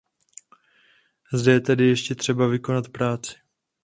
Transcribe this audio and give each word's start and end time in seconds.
Zde 1.33 1.51
je 1.51 1.61
tedy 1.61 1.85
ještě 1.87 2.15
třeba 2.15 2.47
vykonat 2.47 2.89
práci. 2.89 3.35